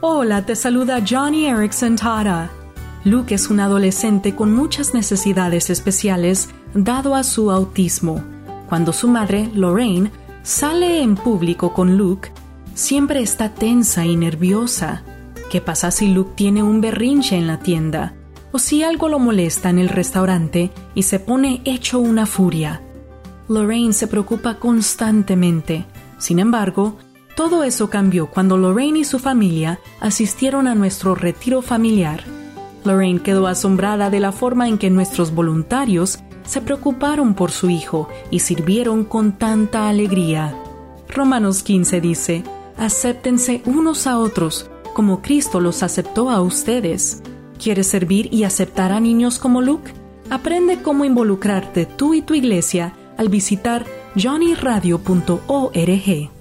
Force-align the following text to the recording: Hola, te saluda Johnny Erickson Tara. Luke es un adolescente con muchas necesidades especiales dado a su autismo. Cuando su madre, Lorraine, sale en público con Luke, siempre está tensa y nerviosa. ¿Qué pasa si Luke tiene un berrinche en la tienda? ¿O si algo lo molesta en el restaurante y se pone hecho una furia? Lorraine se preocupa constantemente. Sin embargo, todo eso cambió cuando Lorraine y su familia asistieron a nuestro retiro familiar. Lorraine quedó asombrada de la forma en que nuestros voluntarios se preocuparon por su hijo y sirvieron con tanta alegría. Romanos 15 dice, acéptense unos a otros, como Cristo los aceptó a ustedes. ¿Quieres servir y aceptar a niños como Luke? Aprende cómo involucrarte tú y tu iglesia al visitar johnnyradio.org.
Hola, 0.00 0.46
te 0.46 0.54
saluda 0.54 1.02
Johnny 1.04 1.46
Erickson 1.46 1.96
Tara. 1.96 2.52
Luke 3.02 3.34
es 3.34 3.50
un 3.50 3.58
adolescente 3.58 4.32
con 4.32 4.54
muchas 4.54 4.94
necesidades 4.94 5.70
especiales 5.70 6.50
dado 6.72 7.16
a 7.16 7.24
su 7.24 7.50
autismo. 7.50 8.22
Cuando 8.68 8.92
su 8.92 9.08
madre, 9.08 9.50
Lorraine, 9.52 10.12
sale 10.44 11.02
en 11.02 11.16
público 11.16 11.72
con 11.72 11.96
Luke, 11.98 12.30
siempre 12.74 13.22
está 13.22 13.48
tensa 13.48 14.06
y 14.06 14.14
nerviosa. 14.14 15.02
¿Qué 15.50 15.60
pasa 15.60 15.90
si 15.90 16.06
Luke 16.06 16.34
tiene 16.36 16.62
un 16.62 16.80
berrinche 16.80 17.34
en 17.34 17.48
la 17.48 17.58
tienda? 17.58 18.14
¿O 18.52 18.60
si 18.60 18.84
algo 18.84 19.08
lo 19.08 19.18
molesta 19.18 19.68
en 19.68 19.80
el 19.80 19.88
restaurante 19.88 20.70
y 20.94 21.02
se 21.02 21.18
pone 21.18 21.60
hecho 21.64 21.98
una 21.98 22.26
furia? 22.26 22.82
Lorraine 23.48 23.92
se 23.92 24.06
preocupa 24.06 24.60
constantemente. 24.60 25.86
Sin 26.18 26.38
embargo, 26.38 26.98
todo 27.38 27.62
eso 27.62 27.88
cambió 27.88 28.26
cuando 28.26 28.56
Lorraine 28.56 28.98
y 28.98 29.04
su 29.04 29.20
familia 29.20 29.78
asistieron 30.00 30.66
a 30.66 30.74
nuestro 30.74 31.14
retiro 31.14 31.62
familiar. 31.62 32.24
Lorraine 32.82 33.22
quedó 33.22 33.46
asombrada 33.46 34.10
de 34.10 34.18
la 34.18 34.32
forma 34.32 34.66
en 34.66 34.76
que 34.76 34.90
nuestros 34.90 35.32
voluntarios 35.32 36.18
se 36.44 36.60
preocuparon 36.60 37.34
por 37.34 37.52
su 37.52 37.70
hijo 37.70 38.08
y 38.32 38.40
sirvieron 38.40 39.04
con 39.04 39.38
tanta 39.38 39.88
alegría. 39.88 40.52
Romanos 41.08 41.62
15 41.62 42.00
dice, 42.00 42.42
acéptense 42.76 43.62
unos 43.66 44.08
a 44.08 44.18
otros, 44.18 44.68
como 44.92 45.22
Cristo 45.22 45.60
los 45.60 45.84
aceptó 45.84 46.30
a 46.30 46.40
ustedes. 46.40 47.22
¿Quieres 47.62 47.86
servir 47.86 48.34
y 48.34 48.42
aceptar 48.42 48.90
a 48.90 48.98
niños 48.98 49.38
como 49.38 49.62
Luke? 49.62 49.92
Aprende 50.28 50.82
cómo 50.82 51.04
involucrarte 51.04 51.86
tú 51.86 52.14
y 52.14 52.22
tu 52.22 52.34
iglesia 52.34 52.96
al 53.16 53.28
visitar 53.28 53.86
johnnyradio.org. 54.16 56.37